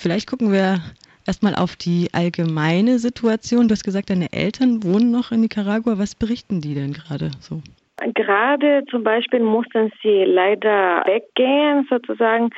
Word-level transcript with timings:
Vielleicht 0.00 0.30
gucken 0.30 0.50
wir 0.50 0.78
erstmal 1.26 1.54
auf 1.54 1.76
die 1.76 2.08
allgemeine 2.14 2.98
Situation. 2.98 3.68
Du 3.68 3.72
hast 3.72 3.84
gesagt, 3.84 4.08
deine 4.08 4.32
Eltern 4.32 4.82
wohnen 4.82 5.10
noch 5.10 5.30
in 5.30 5.42
Nicaragua. 5.42 5.98
Was 5.98 6.14
berichten 6.14 6.62
die 6.62 6.74
denn 6.74 6.94
gerade 6.94 7.30
so? 7.40 7.60
Gerade 8.14 8.82
zum 8.90 9.04
Beispiel 9.04 9.40
mussten 9.40 9.92
sie 10.02 10.24
leider 10.24 11.02
weggehen, 11.04 11.86
sozusagen, 11.90 12.48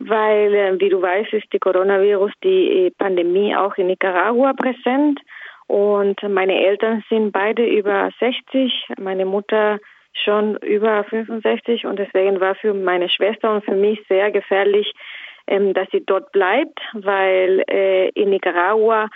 weil, 0.00 0.52
äh, 0.52 0.80
wie 0.80 0.88
du 0.88 1.00
weißt, 1.00 1.34
ist 1.34 1.46
die 1.52 1.60
Coronavirus, 1.60 2.32
die 2.42 2.86
äh, 2.86 2.90
Pandemie 2.98 3.54
auch 3.54 3.76
in 3.76 3.86
Nicaragua 3.86 4.54
präsent. 4.54 5.20
Und 5.68 6.20
meine 6.28 6.58
Eltern 6.66 7.04
sind 7.08 7.30
beide 7.30 7.64
über 7.64 8.10
60, 8.18 8.72
meine 8.98 9.24
Mutter 9.24 9.78
schon 10.24 10.56
über 10.56 11.04
65 11.04 11.86
und 11.86 11.98
deswegen 11.98 12.40
war 12.40 12.56
für 12.56 12.74
meine 12.74 13.08
Schwester 13.08 13.54
und 13.54 13.64
für 13.64 13.76
mich 13.76 14.00
sehr 14.08 14.32
gefährlich, 14.32 14.92
ähm, 15.48 15.74
dass 15.74 15.88
sie 15.90 16.04
dort 16.04 16.30
bleibt, 16.32 16.78
weil 16.92 17.64
äh, 17.68 18.08
in 18.10 18.30
Nicaragua 18.30 19.08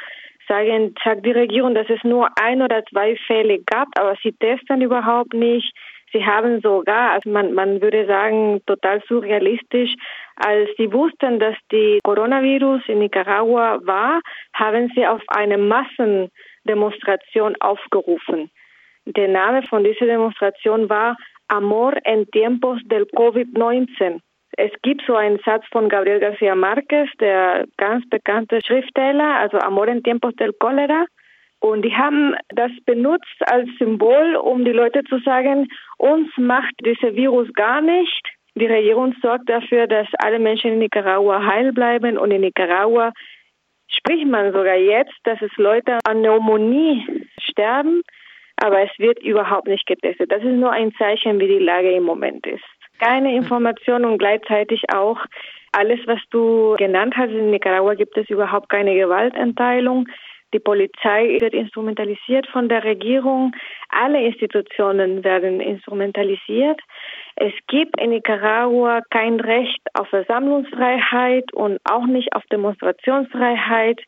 sagen, 0.48 0.94
sagt 1.04 1.24
die 1.24 1.32
Regierung, 1.32 1.74
dass 1.74 1.88
es 1.88 2.02
nur 2.04 2.28
ein 2.40 2.62
oder 2.62 2.84
zwei 2.86 3.16
Fälle 3.26 3.60
gab, 3.64 3.88
aber 3.98 4.16
sie 4.22 4.32
testen 4.32 4.80
überhaupt 4.80 5.34
nicht. 5.34 5.72
Sie 6.12 6.26
haben 6.26 6.60
sogar, 6.60 7.12
also 7.12 7.30
man, 7.30 7.54
man 7.54 7.80
würde 7.80 8.06
sagen, 8.06 8.60
total 8.66 9.02
surrealistisch, 9.08 9.94
als 10.36 10.68
sie 10.76 10.92
wussten, 10.92 11.38
dass 11.38 11.56
die 11.70 12.00
Coronavirus 12.04 12.82
in 12.88 12.98
Nicaragua 12.98 13.80
war, 13.84 14.20
haben 14.52 14.92
sie 14.94 15.06
auf 15.06 15.22
eine 15.28 15.56
Massendemonstration 15.56 17.56
aufgerufen. 17.60 18.50
Der 19.06 19.28
Name 19.28 19.62
von 19.62 19.84
dieser 19.84 20.06
Demonstration 20.06 20.88
war 20.88 21.16
Amor 21.48 21.94
en 22.04 22.30
tiempos 22.30 22.80
del 22.84 23.06
COVID-19. 23.06 24.20
Es 24.56 24.70
gibt 24.82 25.02
so 25.06 25.14
einen 25.16 25.38
Satz 25.44 25.64
von 25.70 25.88
Gabriel 25.88 26.18
García 26.18 26.54
Márquez, 26.54 27.08
der 27.20 27.66
ganz 27.78 28.06
bekannte 28.08 28.60
Schriftsteller, 28.64 29.36
also 29.36 29.58
Amor 29.58 29.88
en 29.88 30.02
tiempos 30.02 30.34
del 30.36 30.52
cólera. 30.52 31.06
Und 31.60 31.82
die 31.82 31.94
haben 31.94 32.34
das 32.48 32.70
benutzt 32.84 33.36
als 33.46 33.68
Symbol, 33.78 34.36
um 34.36 34.64
die 34.64 34.72
Leute 34.72 35.04
zu 35.04 35.18
sagen, 35.20 35.68
uns 35.96 36.28
macht 36.36 36.74
dieser 36.84 37.14
Virus 37.14 37.50
gar 37.54 37.80
nicht. 37.80 38.28
Die 38.54 38.66
Regierung 38.66 39.14
sorgt 39.22 39.48
dafür, 39.48 39.86
dass 39.86 40.08
alle 40.18 40.38
Menschen 40.38 40.72
in 40.72 40.78
Nicaragua 40.80 41.46
heil 41.46 41.72
bleiben. 41.72 42.18
Und 42.18 42.30
in 42.30 42.42
Nicaragua 42.42 43.12
spricht 43.88 44.26
man 44.26 44.52
sogar 44.52 44.76
jetzt, 44.76 45.14
dass 45.24 45.40
es 45.40 45.56
Leute 45.56 45.98
an 46.04 46.20
Pneumonie 46.20 47.06
sterben, 47.40 48.02
aber 48.56 48.82
es 48.82 48.90
wird 48.98 49.22
überhaupt 49.22 49.68
nicht 49.68 49.86
getestet. 49.86 50.30
Das 50.30 50.42
ist 50.42 50.56
nur 50.56 50.72
ein 50.72 50.92
Zeichen, 50.98 51.38
wie 51.40 51.48
die 51.48 51.58
Lage 51.58 51.92
im 51.92 52.02
Moment 52.02 52.46
ist 52.46 52.81
keine 52.98 53.34
Information 53.34 54.04
und 54.04 54.18
gleichzeitig 54.18 54.82
auch 54.94 55.18
alles, 55.72 56.00
was 56.06 56.20
du 56.30 56.74
genannt 56.78 57.14
hast. 57.16 57.30
In 57.30 57.50
Nicaragua 57.50 57.94
gibt 57.94 58.16
es 58.16 58.28
überhaupt 58.28 58.68
keine 58.68 58.94
Gewaltenteilung. 58.94 60.06
Die 60.52 60.58
Polizei 60.58 61.38
wird 61.40 61.54
instrumentalisiert 61.54 62.46
von 62.48 62.68
der 62.68 62.84
Regierung. 62.84 63.52
Alle 63.88 64.22
Institutionen 64.22 65.24
werden 65.24 65.60
instrumentalisiert. 65.60 66.78
Es 67.36 67.54
gibt 67.68 67.98
in 67.98 68.10
Nicaragua 68.10 69.00
kein 69.10 69.40
Recht 69.40 69.80
auf 69.94 70.08
Versammlungsfreiheit 70.08 71.52
und 71.54 71.78
auch 71.84 72.04
nicht 72.04 72.34
auf 72.34 72.44
Demonstrationsfreiheit. 72.52 74.02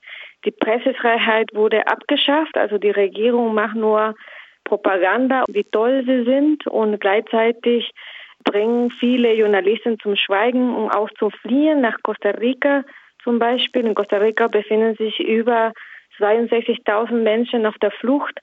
Die 0.45 0.51
Pressefreiheit 0.51 1.55
wurde 1.55 1.87
abgeschafft. 1.87 2.59
Also 2.59 2.77
die 2.77 2.91
Regierung 2.91 3.55
macht 3.55 3.77
nur 3.77 4.15
Propaganda, 4.65 5.45
wie 5.49 5.65
toll 5.65 6.05
sie 6.07 6.25
sind 6.25 6.67
und 6.67 7.01
gleichzeitig 7.01 7.91
bringen 8.45 8.91
viele 8.91 9.35
Journalisten 9.35 9.99
zum 9.99 10.17
Schweigen 10.17 10.75
und 10.75 10.91
auch 10.91 11.11
zu 11.19 11.31
fliehen 11.31 11.81
nach 11.81 11.97
Costa 12.03 12.31
Rica 12.31 12.85
zum 13.23 13.39
Beispiel. 13.39 13.87
In 13.87 13.95
Costa 13.95 14.19
Rica 14.19 14.49
befinden 14.49 14.95
sich 14.97 15.19
über 15.19 15.73
62.000 16.19 17.13
Menschen 17.13 17.67
auf 17.67 17.77
der 17.79 17.91
Flucht. 17.91 18.39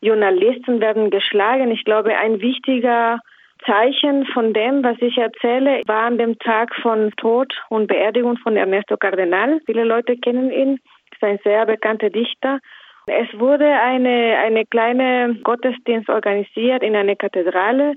Journalisten 0.00 0.80
werden 0.80 1.10
geschlagen. 1.10 1.70
Ich 1.70 1.84
glaube, 1.84 2.16
ein 2.16 2.40
wichtiger 2.40 3.20
Zeichen 3.66 4.24
von 4.26 4.54
dem, 4.54 4.82
was 4.82 4.96
ich 5.00 5.18
erzähle, 5.18 5.82
war 5.86 6.04
an 6.04 6.16
dem 6.16 6.38
Tag 6.38 6.74
von 6.76 7.10
Tod 7.18 7.52
und 7.68 7.88
Beerdigung 7.88 8.38
von 8.38 8.56
Ernesto 8.56 8.96
Cardenal. 8.96 9.60
Viele 9.66 9.84
Leute 9.84 10.16
kennen 10.16 10.50
ihn. 10.50 10.78
ist 11.12 11.22
ein 11.22 11.38
sehr 11.44 11.66
bekannter 11.66 12.08
Dichter. 12.08 12.60
Es 13.06 13.28
wurde 13.38 13.66
eine, 13.66 14.38
eine 14.38 14.64
kleine 14.64 15.36
Gottesdienst 15.42 16.08
organisiert 16.08 16.82
in 16.82 16.94
einer 16.96 17.16
Kathedrale 17.16 17.94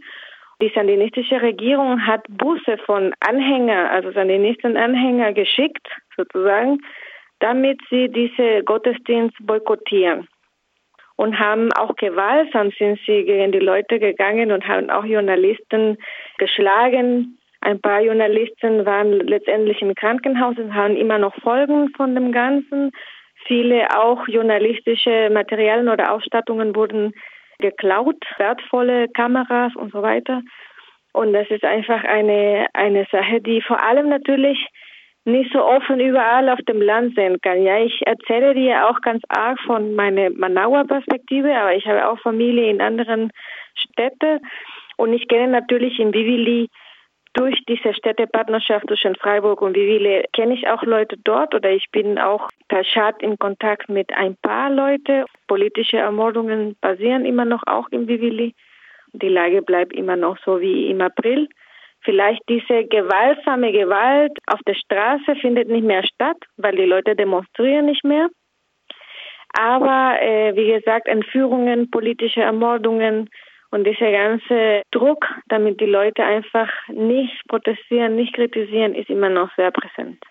die 0.61 0.71
sandinistische 0.73 1.41
Regierung 1.41 2.05
hat 2.05 2.25
Busse 2.29 2.77
von 2.85 3.13
Anhänger, 3.19 3.91
also 3.91 4.11
Sandinisten-Anhänger 4.11 5.33
geschickt, 5.33 5.87
sozusagen, 6.15 6.79
damit 7.39 7.79
sie 7.89 8.09
diese 8.09 8.63
Gottesdienst 8.63 9.35
boykottieren. 9.41 10.27
Und 11.15 11.37
haben 11.37 11.71
auch 11.73 11.95
gewaltsam 11.95 12.71
sind 12.77 12.99
sie 13.05 13.23
gegen 13.23 13.51
die 13.51 13.59
Leute 13.59 13.99
gegangen 13.99 14.51
und 14.51 14.67
haben 14.67 14.89
auch 14.89 15.05
Journalisten 15.05 15.97
geschlagen. 16.37 17.37
Ein 17.61 17.79
paar 17.79 18.01
Journalisten 18.01 18.85
waren 18.85 19.19
letztendlich 19.19 19.81
im 19.81 19.93
Krankenhaus 19.95 20.57
und 20.57 20.73
haben 20.73 20.95
immer 20.95 21.19
noch 21.19 21.35
Folgen 21.35 21.89
von 21.95 22.15
dem 22.15 22.31
Ganzen. 22.31 22.91
Viele 23.45 23.87
auch 23.97 24.27
journalistische 24.27 25.29
Materialien 25.31 25.89
oder 25.89 26.13
Ausstattungen 26.13 26.75
wurden 26.75 27.13
geklaut, 27.59 28.23
wertvolle 28.37 29.07
Kameras 29.09 29.75
und 29.75 29.91
so 29.91 30.01
weiter. 30.01 30.41
Und 31.13 31.33
das 31.33 31.49
ist 31.49 31.63
einfach 31.63 32.03
eine, 32.03 32.67
eine 32.73 33.05
Sache, 33.11 33.39
die 33.41 33.61
vor 33.61 33.81
allem 33.81 34.09
natürlich 34.09 34.67
nicht 35.25 35.53
so 35.53 35.63
offen 35.63 35.99
überall 35.99 36.49
auf 36.49 36.59
dem 36.67 36.81
Land 36.81 37.15
sehen 37.15 37.39
kann. 37.41 37.63
Ja, 37.63 37.79
ich 37.79 38.05
erzähle 38.05 38.53
dir 38.53 38.89
auch 38.89 38.99
ganz 39.01 39.21
arg 39.29 39.59
von 39.61 39.95
meiner 39.95 40.29
Manauer 40.31 40.85
Perspektive, 40.85 41.55
aber 41.55 41.75
ich 41.75 41.85
habe 41.85 42.09
auch 42.09 42.19
Familie 42.19 42.69
in 42.69 42.81
anderen 42.81 43.31
Städten 43.75 44.39
und 44.97 45.13
ich 45.13 45.27
kenne 45.27 45.47
natürlich 45.47 45.99
in 45.99 46.13
Vivili 46.13 46.69
durch 47.33 47.63
diese 47.67 47.93
Städtepartnerschaft 47.93 48.87
zwischen 48.87 49.15
Freiburg 49.15 49.61
und 49.61 49.75
Vivile 49.75 50.25
kenne 50.33 50.53
ich 50.53 50.67
auch 50.67 50.83
Leute 50.83 51.17
dort 51.23 51.55
oder 51.55 51.71
ich 51.71 51.89
bin 51.91 52.19
auch 52.19 52.49
per 52.67 52.83
Chat 52.83 53.21
in 53.21 53.37
Kontakt 53.39 53.89
mit 53.89 54.13
ein 54.13 54.35
paar 54.35 54.69
Leute. 54.69 55.25
Politische 55.47 55.97
Ermordungen 55.97 56.75
passieren 56.79 57.25
immer 57.25 57.45
noch 57.45 57.63
auch 57.65 57.87
in 57.89 58.07
Vivili. 58.07 58.53
Die 59.13 59.29
Lage 59.29 59.61
bleibt 59.61 59.93
immer 59.93 60.15
noch 60.15 60.37
so 60.45 60.61
wie 60.61 60.89
im 60.89 61.01
April. 61.01 61.49
Vielleicht 62.01 62.41
diese 62.49 62.85
gewaltsame 62.85 63.71
Gewalt 63.71 64.37
auf 64.47 64.59
der 64.67 64.75
Straße 64.75 65.35
findet 65.41 65.69
nicht 65.69 65.85
mehr 65.85 66.03
statt, 66.03 66.37
weil 66.57 66.75
die 66.75 66.85
Leute 66.85 67.15
demonstrieren 67.15 67.85
nicht 67.85 68.03
mehr. 68.03 68.29
Aber 69.57 70.21
äh, 70.21 70.55
wie 70.55 70.71
gesagt, 70.71 71.07
Entführungen, 71.07 71.89
politische 71.89 72.41
Ermordungen, 72.41 73.29
und 73.73 73.85
dieser 73.85 74.11
ganze 74.11 74.83
Druck, 74.91 75.25
damit 75.47 75.81
die 75.81 75.87
Leute 75.87 76.23
einfach 76.23 76.69
nicht 76.89 77.47
protestieren, 77.47 78.15
nicht 78.15 78.35
kritisieren, 78.35 78.93
ist 78.93 79.09
immer 79.09 79.29
noch 79.29 79.49
sehr 79.55 79.71
präsent. 79.71 80.23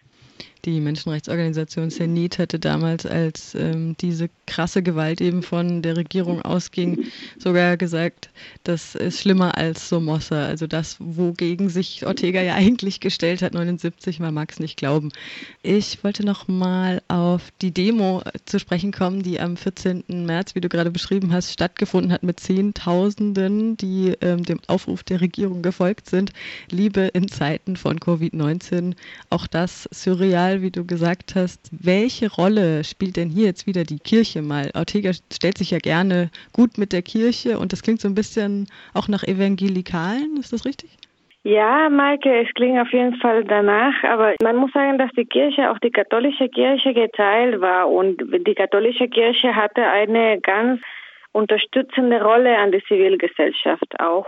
Die 0.65 0.79
Menschenrechtsorganisation 0.79 1.91
Zenit 1.91 2.39
hatte 2.39 2.61
damals, 2.61 3.05
als 3.05 3.57
ähm, 3.57 3.97
diese 4.01 4.31
krasse 4.47 4.81
Gewalt 4.81 5.21
eben 5.21 5.43
von 5.43 5.83
der 5.83 5.97
Regierung 5.97 6.41
ausging, 6.43 7.07
sogar 7.37 7.77
gesagt, 7.77 8.31
das 8.63 8.95
ist 8.95 9.19
schlimmer 9.19 9.59
als 9.59 9.89
Somoza. 9.89 10.47
Also 10.47 10.69
das, 10.69 10.99
wogegen 11.01 11.69
sich 11.69 12.07
Ortega 12.07 12.41
ja 12.41 12.55
eigentlich 12.55 13.01
gestellt 13.01 13.43
hat, 13.43 13.55
79, 13.55 14.21
man 14.21 14.35
mag 14.35 14.53
es 14.53 14.61
nicht 14.61 14.77
glauben. 14.77 15.09
Ich 15.65 16.05
wollte 16.05 16.25
noch 16.25 16.47
mal 16.47 17.03
auf 17.09 17.51
die 17.61 17.73
Demo 17.73 18.23
zu 18.45 18.61
sprechen 18.61 18.93
kommen, 18.93 19.25
die 19.25 19.41
am 19.41 19.57
14. 19.57 20.05
März, 20.09 20.55
wie 20.55 20.61
du 20.61 20.69
gerade 20.69 20.93
beschrieben 20.93 21.33
hast, 21.33 21.51
stattgefunden 21.51 22.13
hat 22.13 22.23
mit 22.23 22.39
Zehntausenden, 22.39 23.77
die 23.79 24.15
ähm, 24.21 24.45
dem 24.45 24.61
Aufruf 24.69 25.03
der 25.03 25.23
Regierung 25.23 25.63
gefolgt 25.63 26.09
sind. 26.09 26.33
Liebe 26.71 27.01
in 27.01 27.27
Zeiten 27.27 27.75
von 27.77 27.99
Covid-19. 27.99 28.95
Auch 29.29 29.49
das 29.49 29.89
surreal 29.91 30.52
Fall, 30.53 30.63
wie 30.63 30.71
du 30.71 30.87
gesagt 30.87 31.35
hast, 31.35 31.71
welche 31.73 32.31
Rolle 32.31 32.85
spielt 32.85 33.17
denn 33.17 33.31
hier 33.31 33.47
jetzt 33.47 33.67
wieder 33.67 33.85
die 33.85 33.99
Kirche 33.99 34.43
mal? 34.43 34.71
Ortega 34.75 35.13
stellt 35.33 35.57
sich 35.57 35.71
ja 35.71 35.79
gerne 35.79 36.31
gut 36.53 36.77
mit 36.77 36.93
der 36.93 37.01
Kirche 37.01 37.59
und 37.59 37.73
das 37.73 37.83
klingt 37.83 38.01
so 38.01 38.09
ein 38.09 38.15
bisschen 38.15 38.67
auch 38.93 39.09
nach 39.09 39.23
Evangelikalen, 39.23 40.37
ist 40.39 40.53
das 40.53 40.67
richtig? 40.67 40.91
Ja, 41.45 41.89
Maike, 41.89 42.43
es 42.43 42.53
klingt 42.55 42.79
auf 42.79 42.93
jeden 42.93 43.17
Fall 43.17 43.45
danach, 43.45 43.95
aber 44.05 44.35
man 44.43 44.57
muss 44.57 44.73
sagen, 44.73 44.99
dass 44.99 45.11
die 45.17 45.25
Kirche, 45.25 45.71
auch 45.71 45.79
die 45.79 45.91
katholische 45.91 46.51
Kirche 46.51 46.93
geteilt 46.93 47.61
war 47.63 47.91
und 47.91 48.23
die 48.47 48.55
katholische 48.55 49.09
Kirche 49.09 49.57
hatte 49.57 49.83
eine 49.83 50.39
ganz 50.41 50.83
unterstützende 51.33 52.23
Rolle 52.23 52.59
an 52.59 52.73
der 52.73 52.85
Zivilgesellschaft, 52.85 53.99
auch 54.01 54.27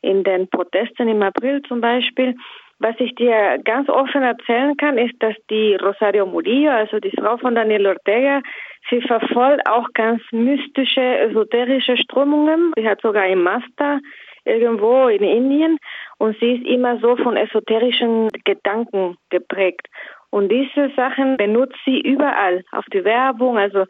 in 0.00 0.24
den 0.24 0.48
Protesten 0.48 1.08
im 1.08 1.22
April 1.22 1.60
zum 1.68 1.82
Beispiel. 1.82 2.34
Was 2.78 2.94
ich 2.98 3.14
dir 3.14 3.58
ganz 3.64 3.88
offen 3.88 4.22
erzählen 4.22 4.76
kann, 4.76 4.98
ist, 4.98 5.14
dass 5.20 5.34
die 5.48 5.76
Rosario 5.76 6.26
Murillo, 6.26 6.70
also 6.70 6.98
die 6.98 7.10
Frau 7.10 7.38
von 7.38 7.54
Daniel 7.54 7.86
Ortega, 7.86 8.42
sie 8.90 9.00
verfolgt 9.00 9.66
auch 9.66 9.88
ganz 9.94 10.20
mystische, 10.30 11.00
esoterische 11.00 11.96
Strömungen. 11.96 12.72
Sie 12.76 12.86
hat 12.86 13.00
sogar 13.00 13.22
einen 13.22 13.42
Master 13.42 14.00
irgendwo 14.44 15.08
in 15.08 15.22
Indien 15.22 15.78
und 16.18 16.38
sie 16.38 16.56
ist 16.56 16.66
immer 16.66 16.98
so 16.98 17.16
von 17.16 17.36
esoterischen 17.36 18.28
Gedanken 18.44 19.16
geprägt. 19.30 19.88
Und 20.30 20.50
diese 20.50 20.90
Sachen 20.96 21.38
benutzt 21.38 21.78
sie 21.86 22.00
überall, 22.00 22.62
auf 22.72 22.84
die 22.92 23.04
Werbung, 23.04 23.56
also 23.56 23.86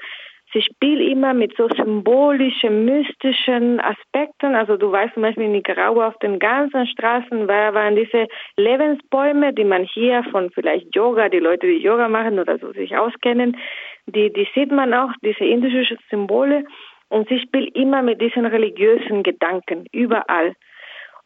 sie 0.56 0.62
spielt 0.62 1.02
immer 1.02 1.34
mit 1.34 1.54
so 1.56 1.68
symbolischen, 1.68 2.86
mystischen 2.86 3.78
Aspekten. 3.78 4.54
Also 4.54 4.78
du 4.78 4.90
weißt 4.90 5.12
zum 5.12 5.22
Beispiel 5.22 5.44
in 5.44 5.52
Nicaragua 5.52 6.08
auf 6.08 6.18
den 6.18 6.38
ganzen 6.38 6.86
Straßen 6.86 7.46
waren 7.46 7.94
diese 7.94 8.26
Lebensbäume, 8.56 9.52
die 9.52 9.64
man 9.64 9.84
hier 9.84 10.24
von 10.30 10.50
vielleicht 10.50 10.94
Yoga, 10.94 11.28
die 11.28 11.40
Leute, 11.40 11.66
die 11.66 11.82
Yoga 11.82 12.08
machen 12.08 12.38
oder 12.38 12.58
so 12.58 12.72
sich 12.72 12.96
auskennen, 12.96 13.58
die, 14.06 14.32
die 14.32 14.48
sieht 14.54 14.72
man 14.72 14.94
auch, 14.94 15.10
diese 15.22 15.44
indischen 15.44 15.98
Symbole. 16.08 16.64
Und 17.08 17.28
sie 17.28 17.38
spielt 17.38 17.76
immer 17.76 18.00
mit 18.02 18.22
diesen 18.22 18.46
religiösen 18.46 19.22
Gedanken, 19.22 19.84
überall. 19.92 20.54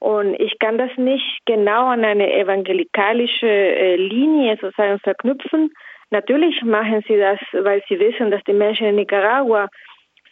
Und 0.01 0.35
ich 0.41 0.59
kann 0.59 0.77
das 0.77 0.91
nicht 0.97 1.39
genau 1.47 1.87
an 1.87 2.05
eine 2.05 2.33
evangelikalische 2.33 3.47
äh, 3.47 3.97
Linie 3.97 4.59
sozusagen 4.61 4.99
verknüpfen. 4.99 5.71
Natürlich 6.11 6.63
machen 6.63 7.03
sie 7.07 7.17
das, 7.17 7.39
weil 7.53 7.83
sie 7.89 7.99
wissen, 7.99 8.31
dass 8.31 8.43
die 8.45 8.53
Menschen 8.53 8.87
in 8.89 8.97
Nicaragua 8.97 9.69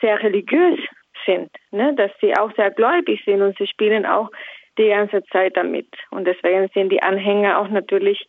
sehr 0.01 0.21
religiös 0.23 0.79
sind, 1.25 1.51
ne? 1.71 1.95
dass 1.95 2.11
sie 2.21 2.37
auch 2.37 2.53
sehr 2.57 2.71
gläubig 2.71 3.23
sind 3.25 3.43
und 3.43 3.57
sie 3.59 3.67
spielen 3.67 4.07
auch 4.07 4.31
die 4.77 4.89
ganze 4.89 5.23
Zeit 5.33 5.57
damit. 5.57 5.89
Und 6.11 6.27
deswegen 6.27 6.69
sind 6.75 6.91
die 6.91 7.03
Anhänger 7.03 7.59
auch 7.59 7.69
natürlich 7.69 8.27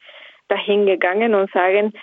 dahin 0.47 0.85
gegangen 0.85 1.35
und 1.35 1.51
sagen, 1.51 1.93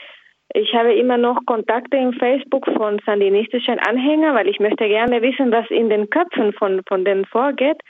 ich 0.54 0.72
habe 0.74 0.94
immer 0.94 1.16
noch 1.16 1.44
Kontakte 1.44 1.96
im 1.96 2.12
Facebook 2.12 2.64
von 2.76 3.00
sandinistischen 3.04 3.78
Anhängern, 3.80 4.34
weil 4.34 4.48
ich 4.48 4.60
möchte 4.60 4.88
gerne 4.88 5.20
wissen, 5.20 5.50
was 5.50 5.68
in 5.70 5.90
den 5.90 6.08
Köpfen 6.08 6.52
von, 6.52 6.82
von 6.88 7.04
denen 7.04 7.24
vorgeht. 7.24 7.80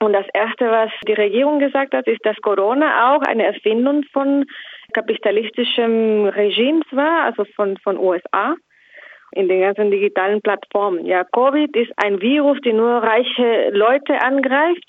Und 0.00 0.14
das 0.14 0.26
Erste, 0.34 0.68
was 0.70 0.90
die 1.06 1.12
Regierung 1.12 1.60
gesagt 1.60 1.94
hat, 1.94 2.08
ist, 2.08 2.24
dass 2.24 2.36
Corona 2.38 3.14
auch 3.14 3.22
eine 3.22 3.44
Erfindung 3.44 4.02
von 4.12 4.46
kapitalistischem 4.92 6.26
Regimes 6.26 6.86
war, 6.90 7.24
also 7.24 7.44
von, 7.56 7.76
von 7.78 7.98
USA 7.98 8.56
in 9.32 9.48
den 9.48 9.62
ganzen 9.62 9.90
digitalen 9.90 10.42
Plattformen. 10.42 11.06
Ja, 11.06 11.24
Covid 11.24 11.74
ist 11.76 11.92
ein 11.96 12.20
Virus, 12.20 12.58
die 12.64 12.72
nur 12.72 13.02
reiche 13.02 13.70
Leute 13.70 14.20
angreift. 14.20 14.84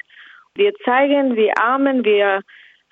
Wir 0.55 0.73
zeigen, 0.85 1.35
wie 1.35 1.51
Armen, 1.55 2.03
wir 2.03 2.41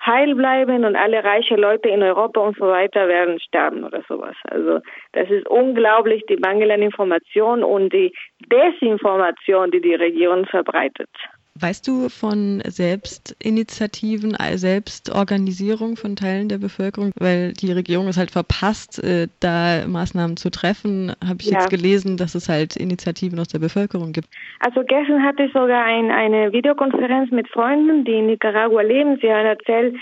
heil 0.04 0.34
bleiben 0.34 0.84
und 0.84 0.96
alle 0.96 1.22
reiche 1.22 1.54
Leute 1.54 1.88
in 1.88 2.02
Europa 2.02 2.40
und 2.40 2.56
so 2.56 2.66
weiter 2.66 3.06
werden 3.06 3.38
sterben 3.38 3.84
oder 3.84 4.02
sowas. 4.08 4.34
Also 4.44 4.80
das 5.12 5.30
ist 5.30 5.46
unglaublich, 5.48 6.24
die 6.28 6.38
Mangel 6.38 6.70
an 6.70 6.82
Information 6.82 7.62
und 7.62 7.92
die 7.92 8.12
Desinformation, 8.40 9.70
die 9.70 9.80
die 9.80 9.94
Regierung 9.94 10.46
verbreitet. 10.46 11.10
Weißt 11.60 11.86
du 11.86 12.08
von 12.08 12.62
Selbstinitiativen, 12.64 14.36
Selbstorganisierung 14.54 15.96
von 15.96 16.16
Teilen 16.16 16.48
der 16.48 16.56
Bevölkerung? 16.58 17.12
Weil 17.18 17.52
die 17.52 17.72
Regierung 17.72 18.08
es 18.08 18.16
halt 18.16 18.30
verpasst, 18.30 19.02
äh, 19.04 19.28
da 19.40 19.86
Maßnahmen 19.86 20.38
zu 20.38 20.50
treffen. 20.50 21.12
Habe 21.22 21.38
ich 21.40 21.50
ja. 21.50 21.60
jetzt 21.60 21.70
gelesen, 21.70 22.16
dass 22.16 22.34
es 22.34 22.48
halt 22.48 22.76
Initiativen 22.76 23.38
aus 23.38 23.48
der 23.48 23.58
Bevölkerung 23.58 24.12
gibt. 24.12 24.28
Also 24.60 24.82
gestern 24.82 25.22
hatte 25.22 25.44
ich 25.44 25.52
sogar 25.52 25.84
ein, 25.84 26.10
eine 26.10 26.52
Videokonferenz 26.52 27.30
mit 27.30 27.48
Freunden, 27.48 28.04
die 28.06 28.18
in 28.18 28.26
Nicaragua 28.26 28.80
leben. 28.80 29.18
Sie 29.20 29.30
haben 29.30 29.44
erzählt, 29.44 29.94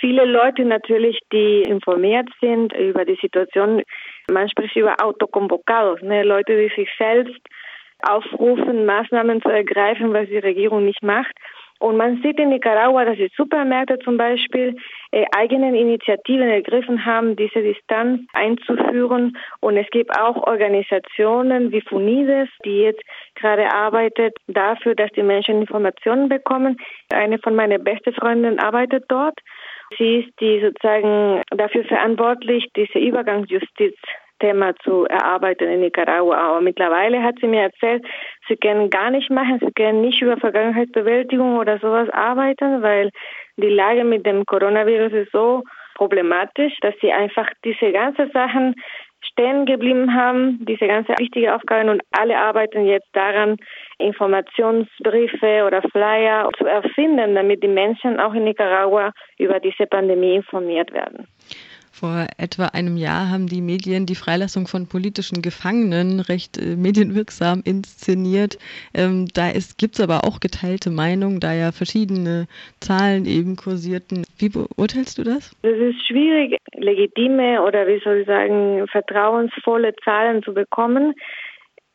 viele 0.00 0.24
Leute 0.24 0.64
natürlich, 0.64 1.20
die 1.32 1.62
informiert 1.62 2.28
sind 2.40 2.72
über 2.72 3.04
die 3.04 3.18
Situation. 3.20 3.82
Man 4.30 4.48
spricht 4.48 4.76
über 4.76 4.96
Autoconvocados, 5.00 6.02
ne? 6.02 6.24
Leute, 6.24 6.56
die 6.56 6.74
sich 6.74 6.88
selbst 6.98 7.40
aufrufen, 8.02 8.86
Maßnahmen 8.86 9.42
zu 9.42 9.48
ergreifen, 9.48 10.12
was 10.12 10.28
die 10.28 10.38
Regierung 10.38 10.84
nicht 10.84 11.02
macht. 11.02 11.34
Und 11.80 11.96
man 11.96 12.20
sieht 12.22 12.38
in 12.40 12.48
Nicaragua, 12.48 13.04
dass 13.04 13.16
die 13.16 13.30
Supermärkte 13.36 14.00
zum 14.00 14.16
Beispiel 14.16 14.76
äh, 15.12 15.24
eigene 15.36 15.78
Initiativen 15.78 16.48
ergriffen 16.48 17.04
haben, 17.04 17.36
diese 17.36 17.62
Distanz 17.62 18.22
einzuführen. 18.32 19.36
Und 19.60 19.76
es 19.76 19.88
gibt 19.90 20.10
auch 20.18 20.36
Organisationen 20.48 21.70
wie 21.70 21.80
FUNIDES, 21.80 22.48
die 22.64 22.80
jetzt 22.80 23.02
gerade 23.36 23.72
arbeitet 23.72 24.36
dafür, 24.48 24.96
dass 24.96 25.12
die 25.12 25.22
Menschen 25.22 25.60
Informationen 25.60 26.28
bekommen. 26.28 26.78
Eine 27.12 27.38
von 27.38 27.54
meinen 27.54 27.82
besten 27.84 28.12
Freundinnen 28.12 28.58
arbeitet 28.58 29.04
dort. 29.08 29.38
Sie 29.96 30.20
ist 30.20 30.40
die 30.40 30.60
sozusagen 30.60 31.42
dafür 31.50 31.84
verantwortlich, 31.84 32.68
diese 32.74 32.98
Übergangsjustiz 32.98 33.96
Thema 34.38 34.74
zu 34.84 35.04
erarbeiten 35.04 35.68
in 35.68 35.80
Nicaragua. 35.80 36.36
Aber 36.36 36.60
mittlerweile 36.60 37.22
hat 37.22 37.36
sie 37.40 37.46
mir 37.46 37.62
erzählt, 37.62 38.04
sie 38.48 38.56
können 38.56 38.90
gar 38.90 39.10
nicht 39.10 39.30
machen, 39.30 39.58
sie 39.60 39.72
können 39.72 40.00
nicht 40.00 40.22
über 40.22 40.36
Vergangenheitsbewältigung 40.36 41.58
oder 41.58 41.78
sowas 41.78 42.08
arbeiten, 42.10 42.82
weil 42.82 43.10
die 43.56 43.68
Lage 43.68 44.04
mit 44.04 44.24
dem 44.26 44.44
Coronavirus 44.46 45.12
ist 45.12 45.32
so 45.32 45.62
problematisch, 45.96 46.74
dass 46.80 46.94
sie 47.00 47.12
einfach 47.12 47.48
diese 47.64 47.92
ganzen 47.92 48.30
Sachen 48.30 48.74
stehen 49.20 49.66
geblieben 49.66 50.14
haben, 50.14 50.64
diese 50.64 50.86
ganze 50.86 51.12
wichtige 51.18 51.54
Aufgaben 51.54 51.88
und 51.88 52.02
alle 52.12 52.38
arbeiten 52.38 52.86
jetzt 52.86 53.08
daran, 53.12 53.56
Informationsbriefe 53.98 55.64
oder 55.66 55.82
Flyer 55.82 56.48
zu 56.56 56.66
erfinden, 56.66 57.34
damit 57.34 57.62
die 57.62 57.68
Menschen 57.68 58.20
auch 58.20 58.34
in 58.34 58.44
Nicaragua 58.44 59.12
über 59.38 59.60
diese 59.60 59.86
Pandemie 59.86 60.36
informiert 60.36 60.92
werden. 60.92 61.26
Vor 61.98 62.28
etwa 62.38 62.66
einem 62.66 62.96
Jahr 62.96 63.28
haben 63.28 63.48
die 63.48 63.60
Medien 63.60 64.06
die 64.06 64.14
Freilassung 64.14 64.68
von 64.68 64.86
politischen 64.86 65.42
Gefangenen 65.42 66.20
recht 66.20 66.56
äh, 66.56 66.76
medienwirksam 66.76 67.62
inszeniert. 67.64 68.56
Ähm, 68.94 69.26
da 69.34 69.50
gibt 69.78 69.94
es 69.96 70.00
aber 70.00 70.22
auch 70.22 70.38
geteilte 70.38 70.90
Meinungen, 70.90 71.40
da 71.40 71.52
ja 71.52 71.72
verschiedene 71.72 72.46
Zahlen 72.78 73.26
eben 73.26 73.56
kursierten. 73.56 74.22
Wie 74.38 74.48
beurteilst 74.48 75.18
du 75.18 75.24
das? 75.24 75.56
Es 75.62 75.76
ist 75.76 76.06
schwierig, 76.06 76.58
legitime 76.74 77.62
oder 77.62 77.88
wie 77.88 77.98
soll 78.04 78.18
ich 78.18 78.26
sagen, 78.28 78.86
vertrauensvolle 78.86 79.96
Zahlen 80.04 80.44
zu 80.44 80.54
bekommen. 80.54 81.14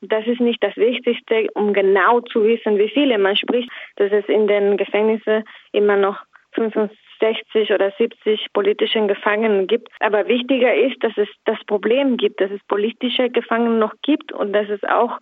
Das 0.01 0.27
ist 0.27 0.41
nicht 0.41 0.61
das 0.61 0.75
Wichtigste, 0.75 1.47
um 1.53 1.71
genau 1.71 2.19
zu 2.19 2.43
wissen, 2.43 2.77
wie 2.77 2.89
viele. 2.89 3.17
Man 3.17 3.37
spricht, 3.37 3.69
dass 3.95 4.11
es 4.11 4.25
in 4.27 4.47
den 4.47 4.75
Gefängnissen 4.75 5.45
immer 5.71 5.95
noch 5.95 6.17
25 6.55 6.97
60 7.23 7.71
oder 7.71 7.91
70 7.97 8.51
politischen 8.51 9.07
Gefangenen 9.07 9.67
gibt. 9.67 9.87
Aber 10.01 10.27
wichtiger 10.27 10.73
ist, 10.75 11.01
dass 11.03 11.13
es 11.15 11.29
das 11.45 11.57
Problem 11.65 12.17
gibt, 12.17 12.41
dass 12.41 12.51
es 12.51 12.61
politische 12.67 13.29
Gefangene 13.29 13.77
noch 13.77 13.93
gibt 14.01 14.33
und 14.33 14.51
dass 14.51 14.69
es 14.69 14.83
auch 14.83 15.19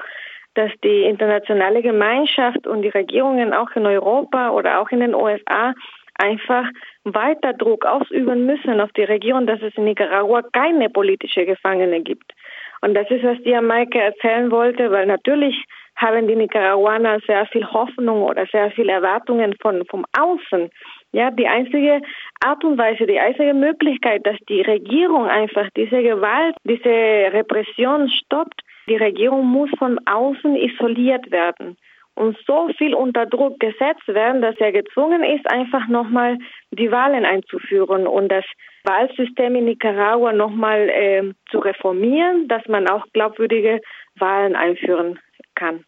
dass 0.53 0.71
die 0.83 1.03
internationale 1.03 1.81
Gemeinschaft 1.81 2.67
und 2.67 2.81
die 2.81 2.89
Regierungen 2.89 3.53
auch 3.53 3.71
in 3.75 3.85
Europa 3.85 4.49
oder 4.49 4.81
auch 4.81 4.89
in 4.89 4.99
den 4.99 5.15
USA 5.15 5.73
einfach 6.15 6.65
weiter 7.05 7.53
Druck 7.53 7.85
ausüben 7.85 8.45
müssen 8.45 8.81
auf 8.81 8.91
die 8.91 9.03
Regierung, 9.03 9.47
dass 9.47 9.61
es 9.61 9.75
in 9.77 9.85
Nicaragua 9.85 10.41
keine 10.51 10.89
politische 10.89 11.45
Gefangene 11.45 12.01
gibt. 12.01 12.33
Und 12.81 12.95
das 12.95 13.09
ist, 13.09 13.23
was 13.23 13.37
die 13.43 13.51
Jamaika 13.51 13.99
erzählen 13.99 14.51
wollte, 14.51 14.91
weil 14.91 15.05
natürlich 15.05 15.55
haben 15.95 16.27
die 16.27 16.35
Nicaraguaner 16.35 17.19
sehr 17.27 17.45
viel 17.47 17.65
Hoffnung 17.65 18.23
oder 18.23 18.45
sehr 18.47 18.71
viel 18.71 18.89
Erwartungen 18.89 19.55
von, 19.61 19.85
vom 19.85 20.05
Außen. 20.17 20.69
Ja, 21.13 21.29
die 21.29 21.47
einzige 21.47 22.01
Art 22.39 22.63
und 22.63 22.77
Weise, 22.77 23.05
die 23.05 23.19
einzige 23.19 23.53
Möglichkeit, 23.53 24.25
dass 24.25 24.37
die 24.47 24.61
Regierung 24.61 25.25
einfach 25.25 25.69
diese 25.75 26.01
Gewalt, 26.01 26.55
diese 26.63 26.89
Repression 26.89 28.09
stoppt, 28.09 28.61
die 28.87 28.95
Regierung 28.95 29.45
muss 29.45 29.69
von 29.77 29.99
außen 30.05 30.55
isoliert 30.55 31.29
werden 31.31 31.77
und 32.15 32.37
so 32.45 32.69
viel 32.77 32.93
unter 32.93 33.25
Druck 33.25 33.59
gesetzt 33.59 34.07
werden, 34.07 34.41
dass 34.41 34.55
er 34.59 34.71
gezwungen 34.71 35.23
ist, 35.23 35.49
einfach 35.49 35.87
nochmal 35.87 36.37
die 36.71 36.91
Wahlen 36.91 37.25
einzuführen 37.25 38.07
und 38.07 38.29
das 38.29 38.45
Wahlsystem 38.83 39.55
in 39.55 39.65
Nicaragua 39.65 40.33
nochmal 40.33 40.89
äh, 40.89 41.33
zu 41.49 41.59
reformieren, 41.59 42.47
dass 42.47 42.65
man 42.67 42.87
auch 42.89 43.05
glaubwürdige 43.13 43.81
Wahlen 44.15 44.55
einführen 44.55 45.19
kann. 45.55 45.85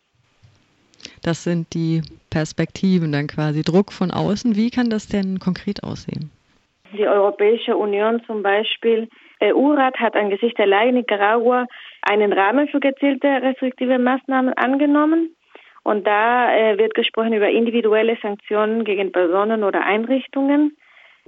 Das 1.24 1.43
sind 1.43 1.74
die 1.74 2.01
Perspektiven 2.29 3.12
dann 3.12 3.27
quasi. 3.27 3.62
Druck 3.62 3.91
von 3.91 4.12
außen. 4.12 4.55
Wie 4.55 4.69
kann 4.69 4.89
das 4.89 5.07
denn 5.07 5.39
konkret 5.39 5.83
aussehen? 5.83 6.31
Die 6.98 7.07
Europäische 7.07 7.75
Union 7.75 8.22
zum 8.27 8.43
Beispiel, 8.43 9.10
EU-Rat 9.41 9.98
hat 9.98 10.15
angesichts 10.15 10.57
der 10.57 10.67
Lage 10.67 10.89
in 10.89 10.95
Nicaragua 10.95 11.65
einen 12.03 12.31
Rahmen 12.31 12.67
für 12.67 12.79
gezielte 12.79 13.27
restriktive 13.27 13.98
Maßnahmen 14.00 14.53
angenommen. 14.53 15.36
Und 15.83 16.07
da 16.07 16.55
äh, 16.55 16.77
wird 16.77 16.93
gesprochen 16.93 17.33
über 17.33 17.50
individuelle 17.50 18.17
Sanktionen 18.22 18.86
gegen 18.86 19.12
Personen 19.12 19.63
oder 19.63 19.86
Einrichtungen, 19.86 20.77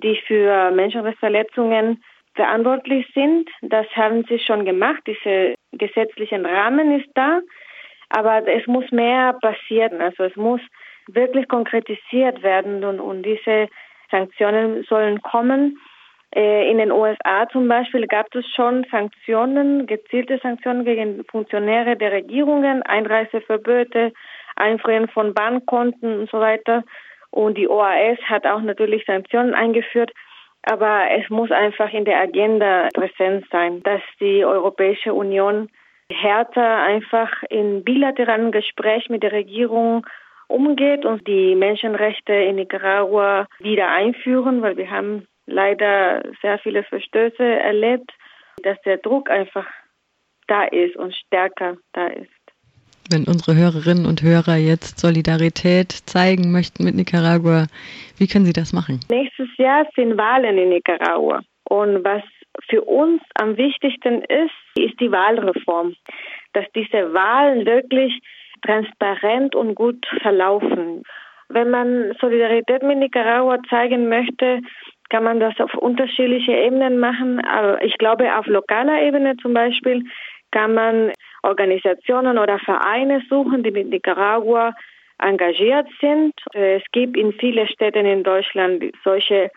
die 0.01 0.17
für 0.27 0.71
Menschenrechtsverletzungen 0.71 2.01
verantwortlich 2.35 3.07
sind. 3.13 3.49
Das 3.61 3.85
haben 3.95 4.23
sie 4.29 4.39
schon 4.39 4.65
gemacht. 4.65 5.03
Dieser 5.07 5.55
gesetzliche 5.73 6.41
Rahmen 6.41 6.99
ist 6.99 7.09
da. 7.15 7.41
Aber 8.15 8.47
es 8.47 8.65
muss 8.65 8.89
mehr 8.91 9.33
passieren. 9.41 9.99
Also 9.99 10.23
es 10.23 10.35
muss 10.37 10.61
wirklich 11.07 11.49
konkretisiert 11.49 12.41
werden 12.43 12.81
und, 12.85 13.01
und 13.01 13.23
diese 13.23 13.67
Sanktionen 14.09 14.83
sollen 14.83 15.21
kommen. 15.21 15.77
Äh, 16.33 16.71
in 16.71 16.77
den 16.77 16.93
USA 16.93 17.45
zum 17.49 17.67
Beispiel 17.67 18.07
gab 18.07 18.33
es 18.33 18.45
schon 18.55 18.85
Sanktionen, 18.89 19.85
gezielte 19.85 20.39
Sanktionen 20.41 20.85
gegen 20.85 21.25
Funktionäre 21.25 21.97
der 21.97 22.13
Regierungen, 22.13 22.83
Einreiseverbote, 22.83 24.13
Einfrieren 24.55 25.09
von 25.09 25.33
Bankkonten 25.33 26.19
und 26.21 26.29
so 26.29 26.39
weiter. 26.39 26.85
Und 27.31 27.57
die 27.57 27.67
OAS 27.67 28.17
hat 28.29 28.47
auch 28.47 28.61
natürlich 28.61 29.03
Sanktionen 29.05 29.53
eingeführt. 29.53 30.13
Aber 30.63 31.03
es 31.11 31.29
muss 31.29 31.51
einfach 31.51 31.91
in 31.91 32.05
der 32.05 32.21
Agenda 32.21 32.87
präsent 32.93 33.45
sein, 33.51 33.83
dass 33.83 34.01
die 34.21 34.45
Europäische 34.45 35.13
Union 35.13 35.69
härter 36.11 36.83
einfach 36.83 37.31
in 37.49 37.83
bilateralen 37.83 38.51
Gespräch 38.51 39.09
mit 39.09 39.23
der 39.23 39.31
Regierung 39.31 40.05
umgeht 40.47 41.05
und 41.05 41.27
die 41.27 41.55
Menschenrechte 41.55 42.33
in 42.33 42.55
Nicaragua 42.55 43.47
wieder 43.59 43.91
einführen, 43.91 44.61
weil 44.61 44.77
wir 44.77 44.91
haben 44.91 45.27
leider 45.47 46.23
sehr 46.41 46.59
viele 46.59 46.83
Verstöße 46.83 47.43
erlebt, 47.43 48.11
dass 48.63 48.79
der 48.81 48.97
Druck 48.97 49.29
einfach 49.29 49.65
da 50.47 50.63
ist 50.65 50.95
und 50.95 51.15
stärker 51.15 51.77
da 51.93 52.07
ist. 52.07 52.29
Wenn 53.11 53.25
unsere 53.25 53.55
Hörerinnen 53.55 54.05
und 54.07 54.23
Hörer 54.23 54.55
jetzt 54.55 54.99
Solidarität 54.99 55.91
zeigen 55.91 56.51
möchten 56.51 56.83
mit 56.83 56.95
Nicaragua, 56.95 57.67
wie 58.17 58.27
können 58.27 58.45
sie 58.45 58.53
das 58.53 58.73
machen? 58.73 58.99
Nächstes 59.09 59.49
Jahr 59.57 59.85
sind 59.95 60.17
Wahlen 60.17 60.57
in 60.57 60.69
Nicaragua. 60.69 61.41
Und 61.69 62.03
was 62.03 62.23
für 62.67 62.81
uns 62.83 63.21
am 63.35 63.57
wichtigsten 63.57 64.21
ist, 64.23 64.64
ist 64.83 64.99
die 64.99 65.11
Wahlreform. 65.11 65.95
Dass 66.53 66.65
diese 66.73 67.13
Wahlen 67.13 67.65
wirklich 67.65 68.19
transparent 68.61 69.55
und 69.55 69.75
gut 69.75 70.05
verlaufen. 70.21 71.03
Wenn 71.49 71.69
man 71.69 72.13
Solidarität 72.19 72.81
mit 72.83 72.97
Nicaragua 72.97 73.59
zeigen 73.69 74.09
möchte, 74.09 74.61
kann 75.09 75.23
man 75.23 75.39
das 75.39 75.59
auf 75.59 75.73
unterschiedliche 75.75 76.53
Ebenen 76.53 76.97
machen. 76.97 77.45
Aber 77.45 77.83
ich 77.83 77.97
glaube, 77.97 78.35
auf 78.37 78.47
lokaler 78.47 79.01
Ebene 79.03 79.37
zum 79.37 79.53
Beispiel 79.53 80.03
kann 80.51 80.73
man 80.73 81.11
Organisationen 81.43 82.37
oder 82.37 82.57
Vereine 82.59 83.21
suchen, 83.29 83.61
die 83.61 83.71
mit 83.71 83.89
Nicaragua 83.89 84.73
engagiert 85.19 85.87
sind. 86.01 86.33
Es 86.53 86.83
gibt 86.91 87.15
in 87.17 87.33
vielen 87.33 87.67
Städten 87.67 88.05
in 88.05 88.23
Deutschland 88.23 88.83
solche 89.03 89.51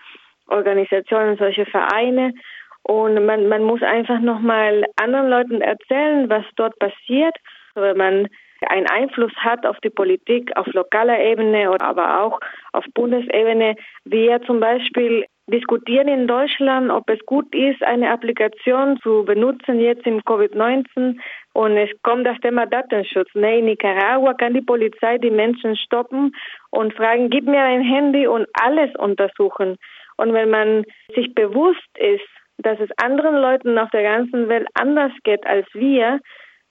Organisationen, 0.47 1.37
solche 1.37 1.67
Vereine. 1.67 2.35
Und 2.83 3.25
man, 3.27 3.49
man 3.49 3.65
muss 3.65 3.83
einfach 3.83 4.21
nochmal 4.21 4.85
anderen 4.97 5.29
Leuten 5.29 5.61
erzählen, 5.61 6.29
was 6.31 6.45
dort 6.57 6.79
passiert. 6.79 7.37
Wenn 7.75 7.97
man 7.97 8.29
einen 8.67 8.89
Einfluss 8.89 9.33
hat 9.37 9.67
auf 9.67 9.79
die 9.81 9.91
Politik 9.91 10.51
auf 10.57 10.67
lokaler 10.69 11.21
Ebene 11.21 11.71
aber 11.81 12.23
auch 12.23 12.41
auf 12.73 12.85
Bundesebene. 12.95 13.77
Wir 14.05 14.43
zum 14.43 14.61
Beispiel 14.61 15.25
diskutieren 15.47 16.09
in 16.09 16.27
Deutschland, 16.27 16.91
ob 16.91 17.09
es 17.09 17.25
gut 17.25 17.55
ist, 17.55 17.83
eine 17.83 18.11
Applikation 18.11 18.99
zu 19.03 19.25
benutzen 19.25 19.81
jetzt 19.81 20.07
im 20.07 20.21
Covid-19 20.21 21.19
und 21.55 21.77
es 21.77 21.91
kommt 22.03 22.27
das 22.27 22.39
Thema 22.41 22.67
Datenschutz. 22.67 23.29
Nee, 23.35 23.61
in 23.61 23.65
Nicaragua 23.67 24.35
kann 24.35 24.55
die 24.55 24.61
Polizei 24.61 25.19
die 25.19 25.31
Menschen 25.31 25.77
stoppen 25.77 26.35
und 26.71 26.95
fragen, 26.95 27.31
gib 27.31 27.47
mir 27.47 27.63
ein 27.63 27.83
Handy 27.83 28.27
und 28.27 28.47
alles 28.61 28.95
untersuchen. 28.97 29.77
Und 30.17 30.35
wenn 30.35 30.51
man 30.51 30.85
sich 31.15 31.35
bewusst 31.35 31.89
ist, 31.97 32.29
dass 32.59 32.79
es 32.81 32.91
anderen 32.97 33.37
Leuten 33.37 33.79
auf 33.79 33.91
der 33.91 34.03
ganzen 34.03 34.49
Welt 34.49 34.69
anders 34.75 35.13
geht 35.25 35.47
als 35.47 35.67
wir, 35.75 36.21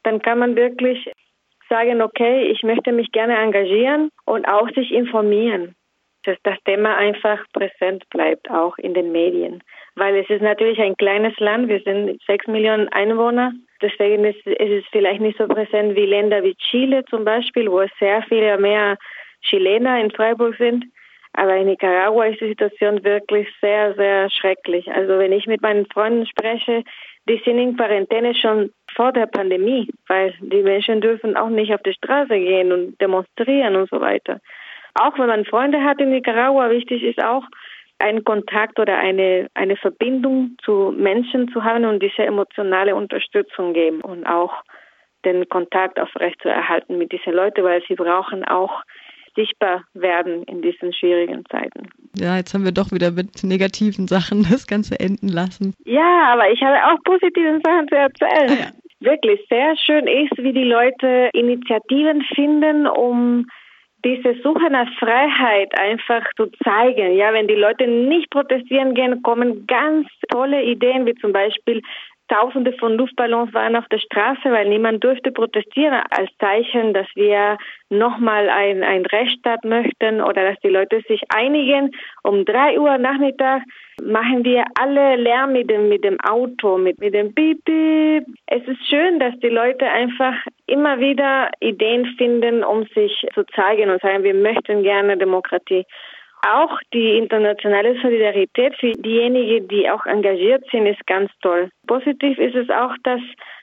dann 0.04 0.22
kann 0.22 0.40
man 0.40 0.56
wirklich 0.56 1.10
sagen, 1.70 2.02
okay, 2.02 2.44
ich 2.44 2.64
möchte 2.64 2.92
mich 2.92 3.12
gerne 3.12 3.38
engagieren 3.38 4.10
und 4.26 4.48
auch 4.48 4.70
sich 4.70 4.92
informieren, 4.92 5.76
dass 6.24 6.38
das 6.44 6.58
Thema 6.66 6.96
einfach 6.96 7.44
präsent 7.54 8.04
bleibt, 8.10 8.50
auch 8.50 8.78
in 8.78 8.94
den 8.94 9.12
Medien. 9.12 9.64
Weil 9.96 10.16
es 10.16 10.30
ist 10.30 10.42
natürlich 10.42 10.80
ein 10.80 10.96
kleines 10.96 11.38
Land, 11.40 11.70
wir 11.70 11.82
sind 11.82 12.22
sechs 12.26 12.48
Millionen 12.48 12.88
Einwohner. 12.90 13.54
Deswegen 13.82 14.26
ist, 14.26 14.46
ist 14.46 14.72
es 14.72 14.86
vielleicht 14.92 15.22
nicht 15.22 15.38
so 15.38 15.48
präsent 15.48 15.96
wie 15.96 16.06
Länder 16.06 16.44
wie 16.44 16.56
Chile 16.56 17.04
zum 17.06 17.26
Beispiel, 17.26 17.72
wo 17.72 17.84
sehr 18.00 18.22
viele 18.24 18.58
mehr 18.58 18.98
Chilener 19.42 20.00
in 20.00 20.12
Freiburg 20.12 20.56
sind. 20.58 20.86
Aber 21.38 21.56
in 21.56 21.68
Nicaragua 21.68 22.26
ist 22.26 22.42
die 22.42 22.48
Situation 22.48 23.04
wirklich 23.04 23.48
sehr, 23.62 23.94
sehr 23.94 24.28
schrecklich. 24.32 24.92
Also 24.92 25.20
wenn 25.20 25.32
ich 25.32 25.46
mit 25.46 25.62
meinen 25.62 25.86
Freunden 25.86 26.26
spreche, 26.26 26.84
die 27.30 27.40
sind 27.46 27.60
in 27.60 27.78
Quarantäne 27.78 28.34
schon 28.34 28.72
vor 28.96 29.12
der 29.12 29.28
Pandemie, 29.28 29.88
weil 30.08 30.34
die 30.40 30.64
Menschen 30.64 31.00
dürfen 31.00 31.38
auch 31.38 31.50
nicht 31.50 31.72
auf 31.76 31.84
die 31.84 31.94
Straße 31.94 32.34
gehen 32.34 32.72
und 32.72 33.00
demonstrieren 33.00 33.76
und 33.76 33.88
so 33.88 34.02
weiter. 34.02 34.40
Auch 34.96 35.20
wenn 35.20 35.28
man 35.28 35.46
Freunde 35.46 35.84
hat 35.84 36.00
in 36.00 36.10
Nicaragua, 36.10 36.72
wichtig 36.72 37.04
ist 37.04 37.24
auch, 37.24 37.44
einen 38.00 38.24
Kontakt 38.24 38.80
oder 38.80 38.98
eine, 38.98 39.48
eine 39.54 39.76
Verbindung 39.76 40.58
zu 40.64 40.92
Menschen 40.98 41.50
zu 41.50 41.64
haben 41.64 41.86
und 41.86 42.02
diese 42.02 42.24
emotionale 42.24 42.96
Unterstützung 42.96 43.74
geben 43.74 44.02
und 44.02 44.26
auch 44.26 44.64
den 45.24 45.48
Kontakt 45.50 46.00
aufrecht 46.00 46.42
zu 46.42 46.50
erhalten 46.50 46.98
mit 46.98 47.12
diesen 47.12 47.34
Leuten, 47.34 47.64
weil 47.64 47.84
sie 47.88 47.96
brauchen 47.96 48.44
auch 48.44 48.82
sichtbar 49.38 49.86
werden 49.94 50.44
in 50.44 50.62
diesen 50.62 50.92
schwierigen 50.92 51.46
Zeiten. 51.46 51.88
Ja, 52.18 52.36
jetzt 52.36 52.54
haben 52.54 52.66
wir 52.66 52.74
doch 52.74 52.92
wieder 52.92 53.12
mit 53.12 53.44
negativen 53.44 54.08
Sachen 54.08 54.46
das 54.52 54.68
Ganze 54.68 55.00
enden 55.00 55.30
lassen. 55.30 55.74
Ja, 55.86 56.34
aber 56.34 56.52
ich 56.52 56.62
habe 56.62 56.76
auch 56.88 57.02
positive 57.04 57.62
Sachen 57.64 57.88
zu 57.88 57.96
erzählen. 57.96 58.50
Ah, 58.50 58.64
ja. 58.64 58.70
Wirklich 59.00 59.40
sehr 59.48 59.78
schön 59.78 60.08
ist, 60.08 60.36
wie 60.38 60.54
die 60.54 60.64
Leute 60.64 61.30
Initiativen 61.34 62.24
finden, 62.34 62.88
um 62.88 63.46
diese 64.04 64.36
Suche 64.42 64.72
nach 64.72 64.92
Freiheit 64.98 65.78
einfach 65.80 66.24
zu 66.36 66.48
zeigen. 66.64 67.16
Ja, 67.16 67.32
wenn 67.32 67.48
die 67.48 67.56
Leute 67.56 67.88
nicht 67.88 68.32
protestieren 68.32 68.96
gehen, 68.96 69.22
kommen 69.22 69.68
ganz 69.68 70.08
tolle 70.30 70.64
Ideen, 70.64 71.06
wie 71.06 71.16
zum 71.16 71.32
Beispiel 71.32 71.82
Tausende 72.28 72.74
von 72.74 72.98
Luftballons 72.98 73.54
waren 73.54 73.76
auf 73.76 73.88
der 73.88 74.00
Straße, 74.00 74.52
weil 74.52 74.68
niemand 74.68 75.04
durfte 75.04 75.32
protestieren, 75.32 76.02
als 76.10 76.30
Zeichen, 76.40 76.94
dass 76.94 77.08
wir 77.16 77.58
nochmal 77.90 78.50
ein, 78.50 78.84
ein 78.84 79.06
Rechtsstaat 79.06 79.64
möchten 79.64 80.22
oder 80.22 80.50
dass 80.52 80.60
die 80.60 80.70
Leute 80.70 81.02
sich 81.08 81.22
einigen. 81.30 81.92
Um 82.24 82.44
drei 82.44 82.80
Uhr 82.80 82.98
Nachmittag 82.98 83.62
machen 84.04 84.44
wir 84.44 84.66
alle 84.80 85.16
Lärm 85.16 85.54
mit 85.54 85.70
dem, 85.70 85.90
mit 85.90 86.04
dem 86.04 86.20
Auto, 86.20 86.78
mit, 86.78 87.00
mit 87.00 87.14
dem 87.14 87.34
Piep, 87.34 87.64
Piep. 87.64 88.26
Es 88.48 88.68
ist 88.68 88.88
schön, 88.90 89.20
dass 89.20 89.38
die 89.40 89.50
Leute 89.50 89.86
einfach 89.86 90.34
immer 90.66 91.00
wieder 91.00 91.50
Ideen 91.62 92.06
finden, 92.18 92.64
um 92.64 92.84
sich 92.94 93.26
zu 93.34 93.46
zeigen 93.56 93.90
und 93.90 94.02
sagen, 94.02 94.24
wir 94.24 94.34
möchten 94.34 94.84
gerne 94.84 95.18
Demokratie 95.18 95.86
auch 96.48 96.80
die 96.94 97.18
internationale 97.18 98.00
Solidarität 98.02 98.76
für 98.80 98.92
diejenigen, 98.92 99.68
die 99.68 99.90
auch 99.90 100.06
engagiert 100.06 100.64
sind, 100.72 100.86
ist 100.86 101.06
ganz 101.08 101.32
toll. 101.42 101.70
Positiv 101.88 102.38
ist 102.38 102.56
es 102.56 102.70
auch, 102.70 102.96
dass, 103.04 103.22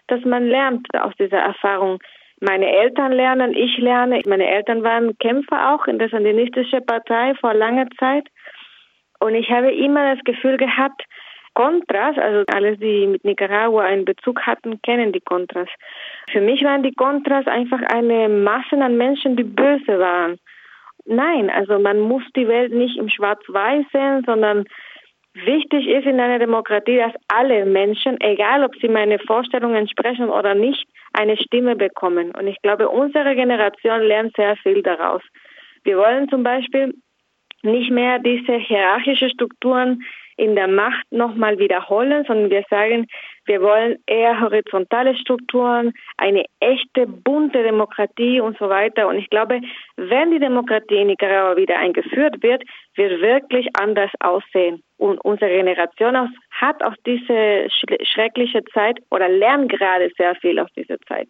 dass 0.09 0.25
man 0.25 0.47
lernt 0.47 0.87
aus 0.99 1.15
dieser 1.19 1.39
Erfahrung. 1.39 1.99
Meine 2.41 2.71
Eltern 2.71 3.13
lernen, 3.13 3.55
ich 3.55 3.79
lerne. 3.79 4.21
Meine 4.27 4.49
Eltern 4.49 4.83
waren 4.83 5.17
Kämpfer 5.19 5.75
auch 5.75 5.87
in 5.87 5.99
der 5.99 6.09
sandinistischen 6.09 6.85
Partei 6.85 7.35
vor 7.41 7.55
langer 7.55 7.89
Zeit. 7.99 8.29
Und 9.21 9.35
ich 9.35 9.51
habe 9.51 9.73
immer 9.73 10.15
das 10.15 10.25
Gefühl 10.25 10.57
gehabt, 10.57 11.03
Contras, 11.55 12.19
also 12.19 12.43
alle, 12.53 12.77
die 12.77 13.07
mit 13.07 13.25
Nicaragua 13.25 13.85
einen 13.85 14.05
Bezug 14.05 14.43
hatten, 14.43 14.83
kennen 14.83 15.13
die 15.13 15.21
Contras. 15.21 15.69
Für 16.31 16.41
mich 16.41 16.63
waren 16.65 16.83
die 16.83 16.95
Contras 16.95 17.47
einfach 17.47 17.81
eine 17.83 18.29
Masse 18.29 18.77
an 18.77 18.97
Menschen, 18.97 19.37
die 19.37 19.45
böse 19.45 19.99
waren. 19.99 20.39
Nein, 21.07 21.51
also 21.51 21.79
man 21.79 22.01
muss 22.01 22.23
die 22.35 22.49
Welt 22.49 22.73
nicht 22.73 22.97
im 22.97 23.09
Schwarz-Weiß 23.09 23.85
sehen, 23.93 24.23
sondern 24.25 24.65
wichtig 25.35 25.87
ist 25.87 26.07
in 26.07 26.21
einer 26.21 26.39
Demokratie, 26.39 26.97
dass 26.97 27.13
alle 27.29 27.67
Menschen, 27.67 28.21
egal 28.21 28.65
ob 28.65 28.75
sie 28.81 28.89
meine 28.89 29.19
Vorstellungen 29.19 29.77
entsprechen 29.77 30.31
oder 30.31 30.55
nicht, 30.55 30.87
eine 31.13 31.37
Stimme 31.37 31.77
bekommen. 31.77 32.31
Und 32.31 32.47
ich 32.47 32.61
glaube, 32.63 32.89
unsere 32.89 33.35
Generation 33.35 34.01
lernt 34.03 34.35
sehr 34.37 34.57
viel 34.57 34.83
daraus. 34.83 35.23
Wir 35.83 35.99
wollen 35.99 36.29
zum 36.29 36.43
Beispiel 36.43 36.95
nicht 37.63 37.91
mehr 37.91 38.19
diese 38.19 38.55
hierarchischen 38.55 39.31
Strukturen 39.31 40.03
in 40.37 40.57
der 40.57 40.69
Macht 40.69 41.11
nochmal 41.11 41.59
wiederholen, 41.59 42.25
sondern 42.27 42.51
wir 42.51 42.65
sagen, 42.69 43.07
wir 43.47 43.61
wollen 43.61 43.99
eher 44.07 44.41
horizontale 44.41 45.17
Strukturen, 45.17 45.93
eine 46.17 46.45
echte, 46.61 47.07
bunte 47.07 47.63
Demokratie 47.63 48.41
und 48.41 48.59
so 48.59 48.69
weiter. 48.69 49.09
Und 49.09 49.19
ich 49.19 49.31
glaube, 49.31 49.61
wenn 49.97 50.31
die 50.31 50.39
Demokratie 50.39 51.01
in 51.01 51.09
Nicaragua 51.09 51.57
wieder 51.57 51.79
eingeführt 51.79 52.43
wird, 52.43 52.63
wird 52.95 53.21
wirklich 53.21 53.69
anders 53.75 54.11
aussehen. 54.21 54.83
Und 54.97 55.19
unsere 55.25 55.51
Generation 55.51 56.35
hat 56.51 56.83
aus 56.83 56.95
dieser 57.07 57.69
schrecklichen 57.71 58.63
Zeit 58.73 58.99
oder 59.11 59.29
lernt 59.29 59.71
gerade 59.71 60.11
sehr 60.17 60.35
viel 60.37 60.59
aus 60.59 60.71
dieser 60.77 60.99
Zeit. 61.01 61.29